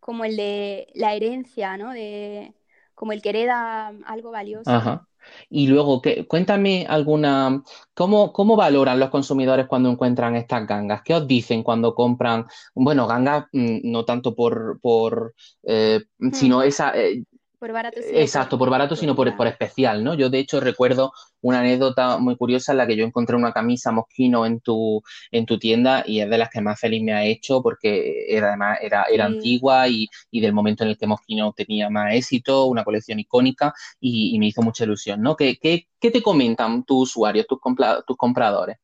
como 0.00 0.24
el 0.24 0.36
de 0.36 0.88
la 0.94 1.14
herencia, 1.14 1.76
¿no? 1.76 1.92
De, 1.92 2.54
como 2.94 3.12
el 3.12 3.22
que 3.22 3.30
hereda 3.30 3.92
algo 4.06 4.30
valioso. 4.30 4.70
Ajá. 4.70 5.06
Y 5.48 5.66
luego, 5.66 6.02
cuéntame 6.28 6.86
alguna, 6.88 7.62
¿cómo, 7.94 8.32
¿cómo 8.32 8.56
valoran 8.56 9.00
los 9.00 9.10
consumidores 9.10 9.66
cuando 9.66 9.90
encuentran 9.90 10.36
estas 10.36 10.66
gangas? 10.66 11.02
¿Qué 11.02 11.14
os 11.14 11.26
dicen 11.26 11.62
cuando 11.62 11.94
compran, 11.94 12.46
bueno, 12.74 13.06
gangas 13.06 13.46
mm, 13.52 13.90
no 13.90 14.04
tanto 14.04 14.34
por, 14.34 14.80
por 14.80 15.34
eh, 15.64 16.00
sino 16.32 16.58
mm. 16.58 16.62
esa, 16.62 16.96
eh, 16.96 17.24
por 17.58 17.72
barato. 17.72 17.98
Exacto, 18.12 18.58
por 18.58 18.70
barato, 18.70 18.96
sino 18.96 19.14
por, 19.14 19.34
por, 19.36 19.46
especial, 19.46 20.04
¿no? 20.04 20.14
Yo 20.14 20.28
de 20.28 20.38
hecho 20.38 20.60
recuerdo 20.60 21.12
una 21.40 21.60
anécdota 21.60 22.18
muy 22.18 22.36
curiosa 22.36 22.72
en 22.72 22.78
la 22.78 22.86
que 22.86 22.96
yo 22.96 23.04
encontré 23.04 23.36
una 23.36 23.52
camisa 23.52 23.92
mosquino 23.92 24.44
en 24.44 24.60
tu, 24.60 25.02
en 25.30 25.46
tu 25.46 25.58
tienda 25.58 26.04
y 26.06 26.20
es 26.20 26.28
de 26.28 26.38
las 26.38 26.50
que 26.50 26.60
más 26.60 26.78
feliz 26.78 27.02
me 27.02 27.12
ha 27.14 27.24
hecho 27.24 27.62
porque 27.62 28.26
era 28.28 28.48
además 28.48 28.78
era, 28.82 29.04
era 29.04 29.26
antigua 29.26 29.88
y, 29.88 30.08
y, 30.30 30.40
del 30.40 30.52
momento 30.52 30.84
en 30.84 30.90
el 30.90 30.98
que 30.98 31.06
Mosquino 31.06 31.52
tenía 31.52 31.88
más 31.88 32.14
éxito, 32.14 32.66
una 32.66 32.84
colección 32.84 33.18
icónica 33.18 33.72
y, 34.00 34.38
me 34.38 34.48
hizo 34.48 34.62
mucha 34.62 34.84
ilusión, 34.84 35.22
¿no? 35.22 35.36
¿Qué, 35.36 35.58
qué, 35.60 35.88
qué 35.98 36.10
te 36.10 36.22
comentan 36.22 36.84
tus 36.84 37.10
usuarios, 37.10 37.46
tus, 37.46 37.58
tus 38.06 38.16
compradores? 38.16 38.76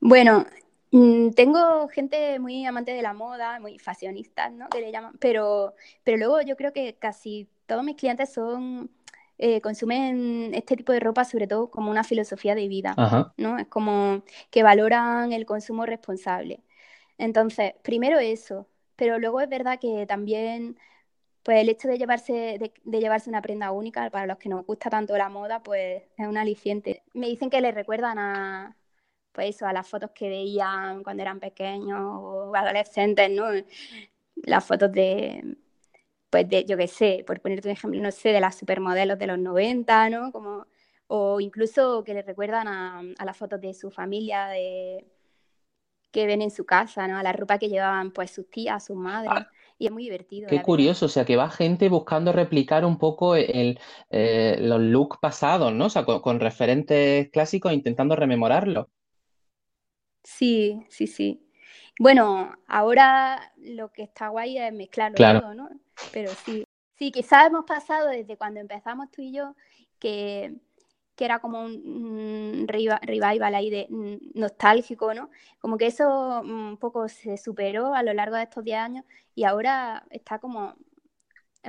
Bueno, 0.00 0.46
tengo 1.34 1.88
gente 1.88 2.38
muy 2.38 2.66
amante 2.66 2.92
de 2.92 3.00
la 3.02 3.14
moda, 3.14 3.58
muy 3.60 3.78
fashionistas, 3.78 4.52
¿no? 4.52 4.68
Que 4.68 4.80
le 4.80 4.92
llaman, 4.92 5.14
pero, 5.18 5.74
pero 6.04 6.18
luego 6.18 6.42
yo 6.42 6.56
creo 6.56 6.72
que 6.72 6.96
casi 6.98 7.48
todos 7.66 7.82
mis 7.82 7.96
clientes 7.96 8.32
son, 8.32 8.90
eh, 9.38 9.60
consumen 9.62 10.52
este 10.54 10.76
tipo 10.76 10.92
de 10.92 11.00
ropa 11.00 11.24
sobre 11.24 11.46
todo 11.46 11.70
como 11.70 11.90
una 11.90 12.04
filosofía 12.04 12.54
de 12.54 12.68
vida, 12.68 12.94
¿no? 13.38 13.58
Es 13.58 13.66
como 13.68 14.22
que 14.50 14.62
valoran 14.62 15.32
el 15.32 15.46
consumo 15.46 15.86
responsable. 15.86 16.62
Entonces, 17.18 17.72
primero 17.82 18.18
eso, 18.18 18.68
pero 18.96 19.18
luego 19.18 19.40
es 19.40 19.48
verdad 19.48 19.78
que 19.80 20.06
también, 20.06 20.76
pues 21.42 21.58
el 21.60 21.70
hecho 21.70 21.88
de 21.88 21.98
llevarse, 21.98 22.32
de, 22.58 22.72
de 22.84 23.00
llevarse 23.00 23.30
una 23.30 23.42
prenda 23.42 23.72
única, 23.72 24.10
para 24.10 24.26
los 24.26 24.38
que 24.38 24.48
nos 24.50 24.66
gusta 24.66 24.90
tanto 24.90 25.16
la 25.16 25.28
moda, 25.30 25.62
pues 25.62 26.02
es 26.18 26.26
un 26.26 26.36
aliciente. 26.36 27.02
Me 27.14 27.28
dicen 27.28 27.50
que 27.50 27.60
les 27.62 27.74
recuerdan 27.74 28.18
a 28.18 28.76
pues 29.32 29.56
eso, 29.56 29.66
a 29.66 29.72
las 29.72 29.88
fotos 29.88 30.10
que 30.14 30.28
veían 30.28 31.02
cuando 31.02 31.22
eran 31.22 31.40
pequeños 31.40 32.00
o 32.00 32.54
adolescentes, 32.54 33.30
¿no? 33.30 33.46
Las 34.36 34.64
fotos 34.64 34.92
de, 34.92 35.56
pues 36.30 36.48
de, 36.48 36.64
yo 36.64 36.76
qué 36.76 36.88
sé, 36.88 37.24
por 37.26 37.40
ponerte 37.40 37.68
un 37.68 37.72
ejemplo, 37.72 38.00
no 38.00 38.10
sé, 38.10 38.30
de 38.30 38.40
las 38.40 38.56
supermodelos 38.56 39.18
de 39.18 39.26
los 39.26 39.38
90, 39.38 40.10
¿no? 40.10 40.32
Como, 40.32 40.66
o 41.06 41.40
incluso 41.40 42.04
que 42.04 42.14
les 42.14 42.26
recuerdan 42.26 42.68
a, 42.68 43.02
a 43.18 43.24
las 43.24 43.36
fotos 43.36 43.60
de 43.60 43.74
su 43.74 43.90
familia, 43.90 44.46
de 44.46 45.04
que 46.12 46.26
ven 46.26 46.42
en 46.42 46.50
su 46.50 46.64
casa, 46.64 47.08
¿no? 47.08 47.18
A 47.18 47.22
la 47.22 47.32
ropa 47.32 47.58
que 47.58 47.68
llevaban 47.68 48.12
pues 48.12 48.30
sus 48.30 48.48
tías, 48.50 48.84
sus 48.84 48.96
madres. 48.96 49.32
Ah, 49.34 49.48
y 49.78 49.86
es 49.86 49.92
muy 49.92 50.04
divertido. 50.04 50.48
Qué 50.48 50.62
curioso, 50.62 51.06
o 51.06 51.08
sea, 51.08 51.24
que 51.24 51.36
va 51.36 51.50
gente 51.50 51.88
buscando 51.88 52.32
replicar 52.32 52.84
un 52.84 52.98
poco 52.98 53.34
el, 53.34 53.80
eh, 54.10 54.56
los 54.60 54.80
looks 54.80 55.18
pasados, 55.20 55.72
¿no? 55.72 55.86
O 55.86 55.90
sea, 55.90 56.04
con, 56.04 56.20
con 56.20 56.38
referentes 56.38 57.30
clásicos 57.30 57.72
intentando 57.72 58.14
rememorarlos. 58.14 58.86
Sí, 60.22 60.84
sí, 60.88 61.06
sí. 61.06 61.42
Bueno, 61.98 62.56
ahora 62.66 63.52
lo 63.58 63.92
que 63.92 64.02
está 64.02 64.28
guay 64.28 64.58
es 64.58 64.72
mezclarlo 64.72 65.16
todo, 65.16 65.54
¿no? 65.54 65.68
Pero 66.12 66.30
sí, 66.44 66.64
sí, 66.94 67.12
quizás 67.12 67.46
hemos 67.46 67.64
pasado 67.64 68.08
desde 68.08 68.36
cuando 68.36 68.60
empezamos 68.60 69.10
tú 69.10 69.22
y 69.22 69.32
yo 69.32 69.54
que, 69.98 70.54
que 71.16 71.24
era 71.24 71.38
como 71.40 71.64
un, 71.64 72.66
revival 72.66 73.54
ahí 73.54 73.70
de 73.70 73.86
mm, 73.90 74.38
nostálgico, 74.38 75.14
¿no? 75.14 75.30
Como 75.60 75.76
que 75.78 75.86
eso 75.86 76.40
un 76.40 76.76
poco 76.78 77.08
se 77.08 77.36
superó 77.36 77.94
a 77.94 78.02
lo 78.02 78.12
largo 78.14 78.36
de 78.36 78.44
estos 78.44 78.64
10 78.64 78.78
años 78.78 79.04
y 79.34 79.44
ahora 79.44 80.04
está 80.10 80.38
como 80.38 80.74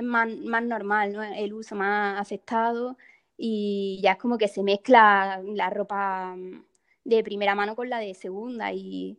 más, 0.02 0.28
más 0.28 0.62
normal, 0.64 1.12
¿no? 1.12 1.22
El 1.22 1.52
uso 1.54 1.76
más 1.76 2.20
aceptado 2.20 2.96
y 3.36 4.00
ya 4.02 4.12
es 4.12 4.18
como 4.18 4.38
que 4.38 4.48
se 4.48 4.62
mezcla 4.62 5.40
la 5.44 5.70
ropa 5.70 6.34
mm, 6.36 6.64
de 7.04 7.22
primera 7.22 7.54
mano 7.54 7.76
con 7.76 7.90
la 7.90 7.98
de 7.98 8.14
segunda 8.14 8.72
y, 8.72 9.18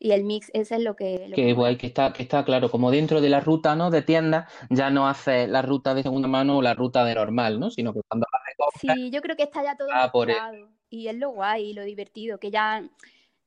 el 0.00 0.24
mix 0.24 0.50
ese 0.54 0.76
es 0.76 0.82
lo 0.82 0.96
que... 0.96 1.30
que 1.34 1.52
guay, 1.52 1.76
que 1.76 1.86
está, 1.86 2.14
que 2.14 2.22
está 2.22 2.42
claro, 2.42 2.70
como 2.70 2.90
dentro 2.90 3.20
de 3.20 3.28
la 3.28 3.40
ruta 3.40 3.76
¿no? 3.76 3.90
de 3.90 4.00
tienda 4.00 4.48
ya 4.70 4.88
no 4.88 5.06
hace 5.06 5.46
la 5.46 5.60
ruta 5.60 5.92
de 5.92 6.02
segunda 6.02 6.26
mano 6.26 6.56
o 6.56 6.62
la 6.62 6.72
ruta 6.72 7.04
de 7.04 7.14
normal, 7.14 7.60
¿no? 7.60 7.70
Sino 7.70 7.92
que 7.92 8.00
cuando 8.08 8.26
la 8.32 8.38
Sí, 8.80 9.10
yo 9.10 9.20
creo 9.20 9.36
que 9.36 9.42
está 9.42 9.62
ya 9.62 9.76
todo 9.76 9.88
y 10.88 11.08
es 11.08 11.14
lo 11.16 11.30
guay 11.30 11.70
y 11.70 11.74
lo 11.74 11.84
divertido, 11.84 12.38
que 12.38 12.50
ya 12.50 12.82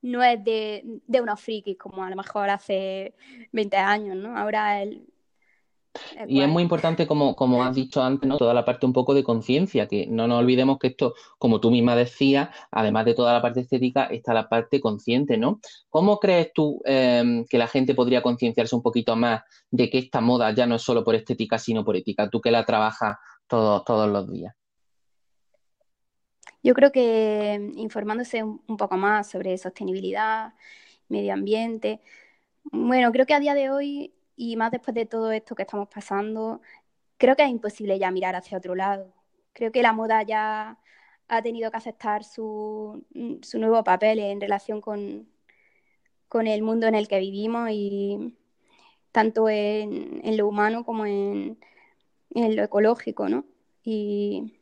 no 0.02 0.24
es 0.24 0.44
de, 0.44 0.84
de 1.08 1.22
unos 1.22 1.42
frikis 1.42 1.78
como 1.78 2.04
a 2.04 2.10
lo 2.10 2.16
mejor 2.16 2.50
hace 2.50 3.16
20 3.52 3.78
años, 3.78 4.16
¿no? 4.16 4.38
Ahora 4.38 4.84
el, 4.84 5.13
y 6.28 6.42
es 6.42 6.50
muy 6.50 6.64
importante, 6.64 7.06
como, 7.06 7.36
como 7.36 7.64
has 7.64 7.76
dicho 7.76 8.02
antes, 8.02 8.28
¿no? 8.28 8.38
toda 8.38 8.54
la 8.54 8.66
parte 8.66 8.86
un 8.86 8.94
poco 8.94 9.14
de 9.14 9.24
conciencia, 9.24 9.88
que 9.88 10.08
no 10.08 10.28
nos 10.28 10.40
olvidemos 10.40 10.80
que 10.80 10.88
esto, 10.88 11.14
como 11.38 11.60
tú 11.60 11.70
misma 11.70 11.96
decías, 11.96 12.50
además 12.72 13.06
de 13.06 13.14
toda 13.14 13.34
la 13.34 13.42
parte 13.42 13.62
estética, 13.62 14.06
está 14.06 14.34
la 14.34 14.50
parte 14.50 14.82
consciente, 14.82 15.38
¿no? 15.38 15.60
¿Cómo 15.90 16.20
crees 16.20 16.52
tú 16.54 16.82
em, 16.86 17.46
que 17.46 17.58
la 17.58 17.68
gente 17.68 17.94
podría 17.94 18.22
concienciarse 18.22 18.76
un 18.76 18.82
poquito 18.82 19.16
más 19.16 19.42
de 19.70 19.90
que 19.90 20.00
esta 20.00 20.22
moda 20.22 20.52
ya 20.52 20.66
no 20.66 20.76
es 20.76 20.82
solo 20.82 21.04
por 21.04 21.16
estética, 21.16 21.60
sino 21.60 21.86
por 21.86 21.96
ética? 21.96 22.30
Tú 22.30 22.42
que 22.42 22.52
la 22.52 22.66
trabajas 22.66 23.18
todos, 23.48 23.84
todos 23.86 24.10
los 24.10 24.32
días. 24.32 24.56
Yo 26.64 26.74
creo 26.74 26.92
que 26.92 27.74
informándose 27.76 28.44
un 28.44 28.78
poco 28.78 28.96
más 28.98 29.30
sobre 29.30 29.58
sostenibilidad, 29.58 30.54
medio 31.10 31.34
ambiente, 31.34 32.00
bueno, 32.72 33.12
creo 33.12 33.26
que 33.26 33.34
a 33.34 33.40
día 33.40 33.54
de 33.54 33.70
hoy 33.70 34.14
y 34.36 34.56
más 34.56 34.72
después 34.72 34.96
de 34.96 35.06
todo 35.06 35.32
esto 35.32 35.56
que 35.56 35.64
estamos 35.64 35.88
pasando, 35.90 36.62
creo 37.18 37.36
que 37.36 37.44
es 37.44 37.50
imposible 37.50 38.00
ya 38.00 38.12
mirar 38.12 38.36
hacia 38.36 38.58
otro 38.58 38.76
lado. 38.76 39.14
Creo 39.54 39.72
que 39.72 39.84
la 39.84 39.94
moda 39.94 40.24
ya 40.24 40.80
ha 41.28 41.42
tenido 41.42 41.72
que 41.72 41.78
aceptar 41.78 42.24
su, 42.24 43.06
su 43.42 43.60
nuevo 43.60 43.84
papel 43.84 44.20
en 44.20 44.42
relación 44.42 44.82
con, 44.82 45.28
con, 46.28 46.48
el 46.48 46.64
mundo 46.64 46.88
en 46.88 46.96
el 46.96 47.08
que 47.08 47.20
vivimos 47.20 47.70
y 47.72 48.36
tanto 49.12 49.50
en, 49.50 50.22
en 50.24 50.38
lo 50.38 50.48
humano 50.48 50.86
como 50.86 51.06
en, 51.06 51.60
en, 52.32 52.56
lo 52.56 52.64
ecológico, 52.64 53.30
¿no? 53.30 53.46
Y, 53.84 54.54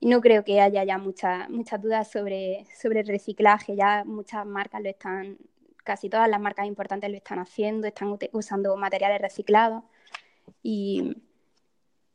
no 0.00 0.20
creo 0.20 0.44
que 0.44 0.60
haya 0.60 0.84
ya 0.84 0.98
muchas 0.98 1.48
muchas 1.48 1.80
dudas 1.80 2.10
sobre, 2.10 2.66
sobre 2.78 3.00
el 3.00 3.06
reciclaje, 3.06 3.74
ya 3.76 4.04
muchas 4.04 4.44
marcas 4.46 4.82
lo 4.82 4.90
están 4.90 5.38
casi 5.84 6.08
todas 6.08 6.28
las 6.28 6.40
marcas 6.40 6.66
importantes 6.66 7.10
lo 7.10 7.16
están 7.16 7.38
haciendo, 7.38 7.86
están 7.86 8.16
usando 8.32 8.76
materiales 8.76 9.20
reciclados. 9.20 9.84
Y, 10.62 11.16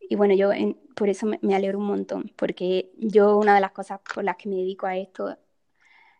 y 0.02 0.16
bueno, 0.16 0.34
yo 0.34 0.50
por 0.96 1.10
eso 1.10 1.28
me, 1.28 1.56
alegro 1.56 1.78
un 1.78 1.86
montón, 1.86 2.32
porque 2.36 2.92
yo 2.98 3.38
una 3.38 3.56
de 3.56 3.62
las 3.62 3.72
cosas 3.72 4.00
por 4.14 4.24
las 4.24 4.36
que 4.36 4.50
me 4.50 4.56
dedico 4.56 4.88
a 4.88 4.98
esto 4.98 5.38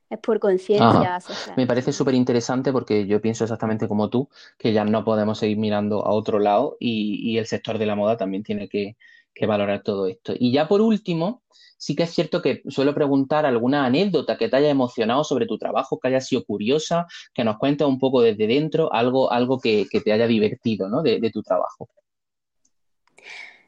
es 0.10 0.20
por 0.20 0.40
conciencia 0.40 1.20
Me 1.56 1.68
parece 1.68 1.92
súper 1.92 2.16
interesante 2.16 2.72
porque 2.72 3.06
yo 3.06 3.22
pienso 3.22 3.44
exactamente 3.44 3.88
como 3.88 4.10
tú, 4.10 4.30
que 4.58 4.74
ya 4.74 4.84
no 4.86 5.04
podemos 5.04 5.38
seguir 5.38 5.58
mirando 5.58 6.06
a 6.06 6.12
otro 6.12 6.40
lado 6.40 6.78
y, 6.80 7.20
y 7.30 7.38
el 7.38 7.46
sector 7.46 7.78
de 7.78 7.86
la 7.86 7.96
moda 7.96 8.18
también 8.18 8.44
tiene 8.44 8.70
que, 8.70 8.96
que 9.34 9.46
valorar 9.46 9.84
todo 9.84 10.08
esto. 10.08 10.34
Y 10.38 10.52
ya 10.52 10.68
por 10.68 10.82
último, 10.82 11.44
sí 11.80 11.96
que 11.96 12.04
es 12.04 12.12
cierto 12.12 12.42
que 12.42 12.62
suelo 12.68 12.94
preguntar 12.94 13.46
alguna 13.46 13.86
anécdota 13.86 14.38
que 14.38 14.50
te 14.50 14.58
haya 14.58 14.70
emocionado 14.70 15.24
sobre 15.24 15.48
tu 15.48 15.58
trabajo, 15.58 15.98
que 15.98 16.10
haya 16.10 16.22
sido 16.22 16.44
curiosa, 16.44 17.08
que 17.34 17.44
nos 17.44 17.58
cuentes 17.58 17.88
un 17.88 17.98
poco 17.98 18.22
desde 18.22 18.48
dentro, 18.48 18.92
algo, 18.94 19.32
algo 19.32 19.60
que, 19.60 19.88
te 19.90 20.12
haya 20.12 20.28
divertido 20.28 20.90
¿no? 20.90 21.02
de, 21.02 21.32
tu 21.32 21.42
trabajo. 21.42 21.90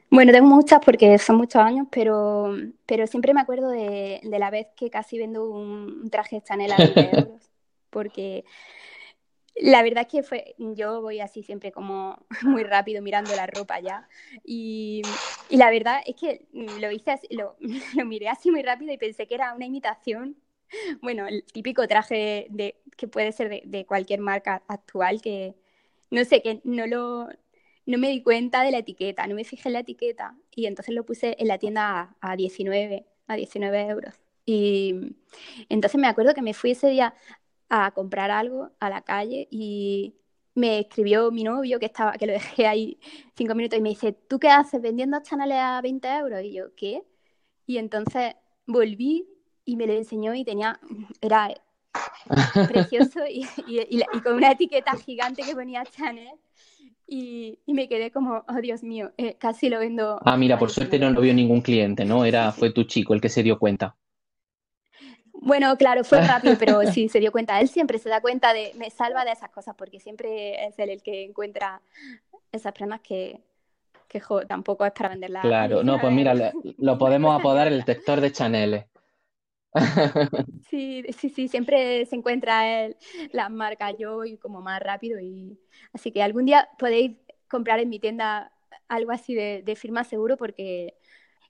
Bueno, 0.10 0.34
tengo 0.34 0.48
muchas 0.48 0.82
porque 0.84 1.18
son 1.18 1.38
muchos 1.38 1.62
años, 1.62 1.88
pero, 1.90 2.54
pero 2.86 3.08
siempre 3.08 3.34
me 3.34 3.40
acuerdo 3.40 3.70
de, 3.70 4.20
la 4.24 4.50
vez 4.50 4.68
que 4.76 4.90
casi 4.90 5.18
vendo 5.18 5.50
un, 5.50 6.10
traje 6.10 6.38
de 6.38 6.44
Chanel 6.44 6.72
a 6.74 6.78
20 6.78 7.00
euros, 7.16 7.50
porque 7.90 8.44
la 9.56 9.84
verdad 9.84 10.04
es 10.04 10.08
que 10.08 10.24
fue, 10.24 10.56
yo 10.58 11.02
voy 11.02 11.20
así 11.20 11.44
siempre 11.44 11.72
como 11.72 12.26
muy 12.44 12.64
rápido 12.64 13.02
mirando 13.02 13.36
la 13.36 13.48
ropa 13.48 13.80
ya. 13.80 14.08
Y, 14.44 15.02
la 15.50 15.70
verdad 15.70 16.02
es 16.06 16.16
que 16.16 16.48
lo 16.54 16.92
hice 16.92 17.12
así, 17.12 17.28
lo, 17.32 17.58
miré 18.06 18.30
así 18.30 18.52
muy 18.52 18.64
rápido 18.64 18.94
y 18.94 18.98
pensé 18.98 19.28
que 19.28 19.36
era 19.36 19.54
una 19.54 19.66
imitación. 19.66 20.38
Bueno, 21.02 21.28
el 21.28 21.44
típico 21.44 21.86
traje 21.88 22.48
de, 22.50 22.76
que 22.96 23.08
puede 23.08 23.32
ser 23.34 23.62
de, 23.66 23.86
cualquier 23.86 24.22
marca 24.22 24.64
actual 24.68 25.22
que, 25.22 25.56
no 26.12 26.24
sé, 26.24 26.42
que 26.42 26.62
no 26.64 26.88
lo, 26.88 27.28
no 27.86 27.98
me 27.98 28.10
di 28.10 28.24
cuenta 28.24 28.64
de 28.64 28.72
la 28.72 28.80
etiqueta, 28.80 29.28
no 29.28 29.36
me 29.36 29.44
fijé 29.44 29.70
en 29.70 29.74
la 29.74 29.80
etiqueta 29.80 30.38
y 30.56 30.68
entonces 30.68 30.96
lo 30.96 31.06
puse 31.06 31.36
en 31.40 31.48
la 31.50 31.58
tienda 31.58 32.16
a, 32.22 32.32
a 32.32 32.36
19, 32.38 33.06
a 33.28 33.36
19 33.36 33.88
euros. 33.88 34.16
Y 34.46 35.16
entonces 35.70 36.00
me 36.00 36.08
acuerdo 36.08 36.34
que 36.34 36.42
me 36.42 36.54
fui 36.54 36.72
ese 36.72 36.90
día 36.90 37.14
a 37.74 37.90
comprar 37.92 38.32
algo 38.32 38.70
a 38.82 38.90
la 38.90 39.02
calle 39.02 39.48
y 39.50 40.14
me 40.56 40.80
escribió 40.80 41.32
mi 41.32 41.46
novio 41.46 41.80
que 41.80 41.86
estaba, 41.86 42.12
que 42.14 42.28
lo 42.28 42.34
dejé 42.34 42.68
ahí 42.68 43.00
cinco 43.34 43.56
minutos 43.56 43.80
y 43.80 43.82
me 43.82 43.90
dice, 43.90 44.12
¿tú 44.12 44.40
qué 44.40 44.50
haces 44.50 44.82
vendiendo 44.82 45.22
chanales 45.24 45.58
a 45.58 45.80
20 45.82 46.08
euros? 46.18 46.44
Y 46.44 46.52
yo, 46.52 46.76
¿qué? 46.76 47.02
Y 47.66 47.78
entonces 47.78 48.36
volví 48.68 49.26
y 49.64 49.78
me 49.78 49.88
lo 49.88 49.94
enseñó 49.94 50.36
y 50.36 50.44
tenía, 50.44 50.82
era 51.22 51.50
precioso 52.68 53.22
y, 53.30 53.46
con 54.22 54.36
una 54.36 54.52
etiqueta 54.52 54.92
gigante 54.98 55.42
que 55.42 55.56
ponía 55.56 55.86
Chanel. 55.86 56.36
Y, 57.08 57.60
me 57.68 57.88
quedé 57.88 58.12
como, 58.12 58.44
oh 58.48 58.62
Dios 58.62 58.84
mío, 58.84 59.12
eh, 59.18 59.36
casi 59.38 59.70
lo 59.70 59.80
vendo. 59.80 60.20
Ah, 60.26 60.36
mira, 60.36 60.60
por 60.60 60.72
suerte 60.72 61.00
no 61.00 61.10
lo 61.10 61.22
vio 61.22 61.34
ningún 61.34 61.62
cliente, 61.62 62.04
¿no? 62.04 62.26
Era, 62.26 62.52
fue 62.52 62.72
tu 62.72 62.84
chico 62.84 63.14
el 63.14 63.22
que 63.22 63.30
se 63.30 63.44
dio 63.44 63.58
cuenta. 63.60 63.96
Bueno, 65.42 65.76
claro, 65.76 66.04
fue 66.04 66.22
rápido, 66.22 66.56
pero 66.58 66.82
sí 66.94 67.10
se 67.10 67.20
dio 67.20 67.32
cuenta. 67.32 67.60
Él 67.60 67.68
siempre 67.68 67.98
se 67.98 68.10
da 68.10 68.22
cuenta 68.22 68.54
de, 68.54 68.72
me 68.76 68.90
salva 68.90 69.26
de 69.26 69.32
esas 69.32 69.50
cosas, 69.50 69.76
porque 69.76 70.00
siempre 70.00 70.66
es 70.66 70.78
él 70.80 70.90
el 70.92 71.02
que 71.02 71.26
encuentra 71.26 71.82
esas 72.52 72.72
prendas 72.74 73.02
que, 73.02 73.42
que 74.08 74.22
tampoco 74.48 74.86
es 74.86 74.92
para 74.92 75.10
venderla. 75.10 75.42
Claro, 75.42 75.84
no, 75.84 76.00
pues 76.00 76.14
mira, 76.14 76.34
lo 76.78 76.98
podemos 76.98 77.38
apodar 77.38 77.68
el 77.68 77.80
detector 77.80 78.22
de 78.22 78.32
Chanel. 78.32 78.86
Sí, 80.70 81.04
sí, 81.18 81.30
sí, 81.30 81.48
siempre 81.48 82.06
se 82.06 82.16
encuentra 82.16 82.86
el, 82.86 82.98
las 83.32 83.50
marcas 83.50 83.94
yo 83.98 84.24
y 84.26 84.38
como 84.38 84.62
más 84.62 84.82
rápido 84.82 85.20
y 85.20 85.60
así 85.94 86.12
que 86.12 86.24
algún 86.24 86.46
día 86.46 86.70
podéis 86.78 87.18
comprar 87.50 87.80
en 87.80 87.90
mi 87.90 88.00
tienda 88.00 88.52
algo 88.88 89.12
así 89.12 89.34
de, 89.34 89.76
firma 89.76 90.04
seguro 90.04 90.38
porque 90.38 90.96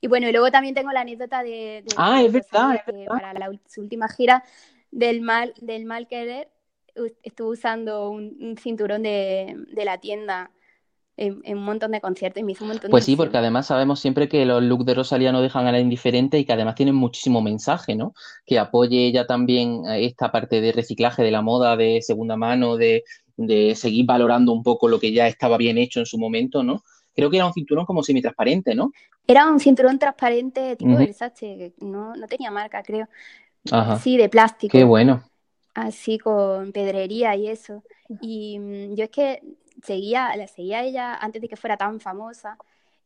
y 0.01 0.07
bueno, 0.07 0.27
y 0.27 0.31
luego 0.31 0.51
también 0.51 0.75
tengo 0.75 0.91
la 0.91 1.01
anécdota 1.01 1.43
de, 1.43 1.85
ah, 1.95 2.21
es 2.23 2.33
verdad, 2.33 2.81
para 3.07 3.33
la, 3.33 3.51
su 3.67 3.81
última 3.81 4.09
gira 4.09 4.43
del 4.91 5.21
mal 5.21 5.53
del 5.61 5.85
mal 5.85 6.07
querer 6.07 6.49
estuvo 7.23 7.49
usando 7.49 8.09
un, 8.09 8.57
cinturón 8.57 9.03
de, 9.03 9.55
de 9.71 9.85
la 9.85 9.99
tienda 9.99 10.51
en, 11.17 11.57
un 11.57 11.63
montón 11.63 11.91
de 11.91 12.01
conciertos 12.01 12.41
y 12.41 12.43
me 12.43 12.53
hizo 12.53 12.63
un 12.63 12.69
montón 12.69 12.89
Pues 12.89 13.05
sí, 13.05 13.15
porque 13.15 13.37
además 13.37 13.67
sabemos 13.67 13.99
siempre 13.99 14.27
que 14.27 14.45
los 14.45 14.63
looks 14.63 14.85
de 14.85 14.95
Rosalía 14.95 15.31
no 15.31 15.41
dejan 15.41 15.67
a 15.67 15.71
la 15.71 15.79
indiferente 15.79 16.39
y 16.39 16.45
que 16.45 16.53
además 16.53 16.75
tienen 16.75 16.95
muchísimo 16.95 17.41
mensaje, 17.41 17.95
¿no? 17.95 18.13
Que 18.45 18.59
apoye 18.59 19.05
ella 19.05 19.27
también 19.27 19.83
esta 19.87 20.31
parte 20.31 20.61
de 20.61 20.71
reciclaje 20.71 21.21
de 21.21 21.31
la 21.31 21.41
moda, 21.41 21.77
de 21.77 22.01
segunda 22.01 22.37
mano, 22.37 22.75
de, 22.75 23.03
de 23.37 23.75
seguir 23.75 24.05
valorando 24.05 24.51
un 24.51 24.63
poco 24.63 24.87
lo 24.87 24.99
que 24.99 25.11
ya 25.11 25.27
estaba 25.27 25.57
bien 25.57 25.77
hecho 25.77 25.99
en 25.99 26.05
su 26.05 26.17
momento, 26.17 26.63
¿no? 26.63 26.81
Creo 27.13 27.29
que 27.29 27.37
era 27.37 27.45
un 27.45 27.53
cinturón 27.53 27.85
como 27.85 28.03
semitransparente, 28.03 28.73
¿no? 28.73 28.91
Era 29.27 29.49
un 29.49 29.59
cinturón 29.59 29.99
transparente 29.99 30.75
tipo 30.75 30.95
Versace, 30.95 31.73
no, 31.79 32.15
no 32.15 32.27
tenía 32.27 32.51
marca, 32.51 32.81
creo. 32.83 33.07
Ajá. 33.71 33.99
Sí, 33.99 34.17
de 34.17 34.29
plástico. 34.29 34.71
Qué 34.71 34.83
bueno. 34.83 35.23
Así 35.73 36.17
con 36.17 36.71
pedrería 36.71 37.35
y 37.35 37.47
eso. 37.47 37.83
Y 38.21 38.59
mm, 38.59 38.95
yo 38.95 39.05
es 39.05 39.09
que 39.09 39.41
seguía, 39.83 40.35
la 40.35 40.47
seguía 40.47 40.79
a 40.79 40.83
ella 40.83 41.15
antes 41.15 41.41
de 41.41 41.47
que 41.47 41.55
fuera 41.55 41.77
tan 41.77 41.99
famosa, 41.99 42.57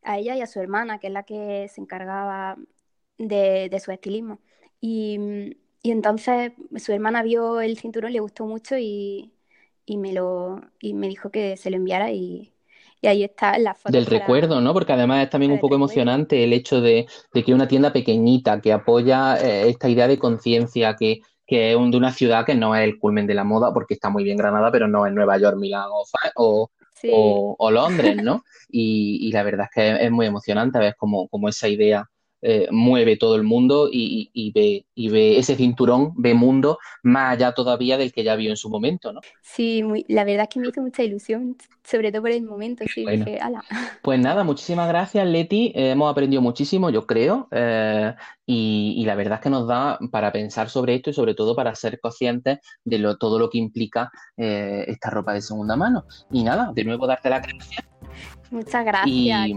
a 0.04 0.18
ella 0.18 0.36
y 0.36 0.42
a 0.42 0.48
su 0.48 0.60
hermana, 0.60 1.00
que 1.00 1.08
es 1.08 1.14
la 1.14 1.24
que 1.24 1.68
se 1.70 1.82
encargaba 1.82 2.58
de, 3.18 3.82
su 3.84 3.92
estilismo. 3.92 4.40
Y, 4.82 5.58
y, 5.82 5.92
entonces 5.92 6.54
su 6.78 6.92
hermana 6.94 7.24
vio 7.24 7.62
el 7.62 7.78
cinturón, 7.78 8.14
le 8.14 8.20
gustó 8.20 8.46
mucho 8.46 8.78
y, 8.78 9.34
y, 9.86 9.98
me, 9.98 10.14
lo, 10.14 10.62
y 10.80 10.94
me 10.94 11.08
dijo 11.08 11.32
que 11.32 11.58
se 11.58 11.70
lo 11.70 11.78
enviara 11.78 12.12
y, 12.12 12.55
y 13.06 13.08
ahí 13.08 13.24
está 13.24 13.58
la 13.60 13.76
foto. 13.76 13.92
Del 13.92 14.08
recuerdo, 14.08 14.62
¿no? 14.62 14.74
Porque 14.74 14.94
además 14.94 15.24
es 15.24 15.30
también 15.30 15.52
un 15.52 15.60
poco 15.60 15.76
emocionante 15.76 16.44
el 16.44 16.54
hecho 16.54 16.82
de, 16.82 17.06
de, 17.34 17.44
que 17.44 17.54
una 17.54 17.68
tienda 17.68 17.94
pequeñita 17.94 18.60
que 18.62 18.74
apoya 18.74 19.38
eh, 19.38 19.70
esta 19.70 19.88
idea 19.90 20.08
de 20.08 20.18
conciencia, 20.18 20.96
que, 20.96 21.22
que 21.46 21.74
es 21.74 21.78
de 21.78 21.98
una 21.98 22.12
ciudad 22.12 22.46
que 22.46 22.56
no 22.56 22.76
es 22.76 22.84
el 22.84 22.98
culmen 22.98 23.28
de 23.28 23.36
la 23.36 23.44
moda, 23.44 23.72
porque 23.74 23.94
está 23.94 24.10
muy 24.10 24.24
bien 24.24 24.38
Granada, 24.38 24.72
pero 24.72 24.88
no 24.88 25.06
es 25.06 25.14
Nueva 25.14 25.38
York, 25.38 25.58
Milán 25.58 25.86
o, 26.36 26.72
o, 27.12 27.72
Londres, 27.72 28.18
¿no? 28.24 28.44
Y, 28.70 29.32
la 29.32 29.44
verdad 29.44 29.68
es 29.70 29.76
que 29.76 30.06
es, 30.06 30.12
muy 30.12 30.26
emocionante 30.26 30.80
ver 30.80 30.96
cómo, 30.98 31.28
cómo 31.28 31.48
esa 31.48 31.68
idea 31.68 32.10
eh, 32.48 32.68
mueve 32.70 33.18
todo 33.18 33.36
el 33.36 33.42
mundo 33.42 33.90
y, 33.92 34.52
ve, 34.54 34.86
y 34.94 35.10
ve 35.10 35.40
ese 35.40 35.56
cinturón, 35.56 36.14
ve 36.16 36.36
mundo 36.36 36.78
más 37.02 37.34
allá 37.34 37.54
todavía 37.54 37.98
del 37.98 38.14
que 38.14 38.24
ya 38.24 38.36
vio 38.36 38.52
en 38.52 38.56
su 38.56 38.70
momento, 38.70 39.12
¿no? 39.12 39.22
Sí, 39.42 39.82
la 40.10 40.24
verdad 40.26 40.44
es 40.44 40.50
que 40.50 40.60
me 40.60 40.68
hizo 40.68 40.80
mucha 40.80 41.02
ilusión, 41.02 41.58
sobre 41.84 42.12
todo 42.12 42.22
por 42.22 42.30
el 42.30 42.44
momento, 42.44 42.86
sí, 42.94 43.04
dije, 43.04 43.40
ala. 43.40 43.64
Pues 44.04 44.20
nada, 44.20 44.44
muchísimas 44.44 44.88
gracias, 44.88 45.26
Leti, 45.28 45.72
eh, 45.74 45.90
hemos 45.90 46.12
aprendido 46.12 46.40
muchísimo, 46.40 46.92
yo 46.92 47.08
creo, 47.08 47.48
eh, 47.50 48.14
y, 48.46 49.04
la 49.08 49.16
verdad 49.16 49.40
es 49.40 49.42
que 49.42 49.50
nos 49.50 49.68
da 49.68 49.98
para 50.12 50.32
pensar 50.32 50.70
sobre 50.70 50.94
esto 50.94 51.10
y 51.10 51.14
sobre 51.14 51.34
todo 51.34 51.56
para 51.56 51.74
ser 51.74 52.00
conscientes 52.00 52.60
de 52.84 53.00
lo, 53.00 53.18
todo 53.18 53.40
lo 53.40 53.50
que 53.50 53.58
implica 53.58 54.12
esta 54.38 55.10
ropa 55.10 55.34
de 55.34 55.42
segunda 55.42 55.76
mano. 55.76 56.06
Y 56.32 56.44
nada, 56.44 56.72
de 56.76 56.84
nuevo 56.84 57.08
darte 57.08 57.32
las 57.32 57.42
gracias. 57.42 57.86
Muchas 58.52 58.86
gracias. 58.86 59.50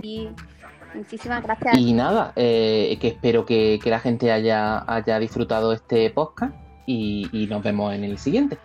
Muchísimas 0.98 1.42
gracias. 1.42 1.78
Y 1.78 1.92
nada, 1.92 2.32
eh, 2.34 2.98
que 3.00 3.08
espero 3.08 3.46
que, 3.46 3.80
la 3.84 4.00
gente 4.00 4.32
haya, 4.32 4.84
haya 4.92 5.18
disfrutado 5.18 5.72
este 5.72 6.10
podcast 6.10 6.54
y, 6.86 7.46
nos 7.48 7.62
vemos 7.62 7.94
en 7.94 8.04
el 8.04 8.18
siguiente. 8.18 8.58